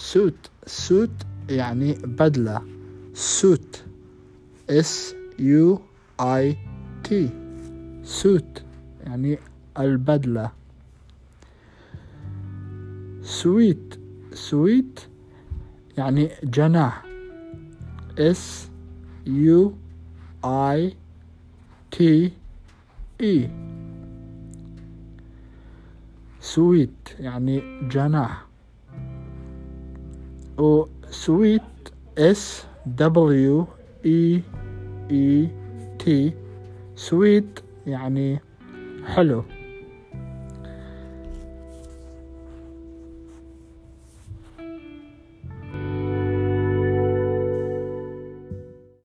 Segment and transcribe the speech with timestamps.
[0.00, 1.10] suit suit
[1.48, 2.62] يعني بدلة.
[3.14, 3.84] suit
[4.70, 5.80] S U
[6.20, 6.56] I
[7.04, 7.30] T
[8.04, 8.62] suit
[9.04, 9.38] يعني
[9.78, 10.52] البدلة.
[13.22, 13.94] suite
[14.32, 15.00] suite
[15.98, 17.04] يعني جناح.
[18.18, 18.68] S
[19.26, 19.74] U
[20.44, 20.96] I
[21.90, 22.32] T
[23.20, 23.50] E
[26.40, 28.49] suite يعني جناح.
[30.60, 31.62] و sweet
[32.18, 33.66] S W
[34.06, 34.42] E
[35.10, 35.48] E
[35.98, 36.32] T
[36.96, 38.40] sweet يعني
[39.06, 39.44] حلو.